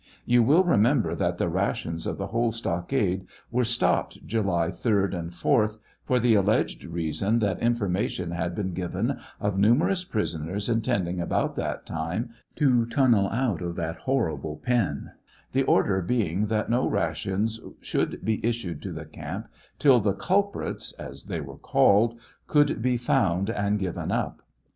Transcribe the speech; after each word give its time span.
You 0.25 0.41
will 0.41 0.63
remember 0.63 1.13
that 1.13 1.37
the 1.37 1.47
rations 1.47 2.07
of 2.07 2.17
the 2.17 2.25
whole 2.33 2.51
stockade 2.51 3.27
were 3.51 3.63
stopped 3.63 4.25
July 4.25 4.69
3d 4.69 5.13
and 5.13 5.29
4th, 5.29 5.77
for 6.03 6.19
the 6.19 6.33
alleged 6.33 6.83
reason 6.85 7.37
that 7.37 7.59
information 7.59 8.31
had 8.31 8.55
been 8.55 8.73
given 8.73 9.19
of 9.39 9.59
numerous 9.59 10.03
prisoners 10.03 10.67
intending 10.67 11.21
about 11.21 11.53
that 11.57 11.85
time 11.85 12.31
to" 12.55 12.85
tunnel 12.87 13.29
out 13.29 13.61
of 13.61 13.75
that 13.75 13.97
horrible 13.97 14.57
pen," 14.57 15.11
the 15.51 15.61
order 15.61 16.01
being 16.01 16.47
that 16.47 16.67
no 16.67 16.89
rations 16.89 17.59
should 17.79 18.25
be 18.25 18.43
issued 18.43 18.81
to 18.81 18.91
the 18.91 19.05
camp 19.05 19.49
till 19.77 19.99
the" 19.99 20.13
culprits," 20.29 20.93
as 20.93 21.25
they 21.25 21.41
were 21.41 21.59
called, 21.59 22.19
could 22.47 22.81
be 22.81 22.97
found 22.97 23.51
and 23.51 23.77
given 23.77 24.11
up. 24.11 24.41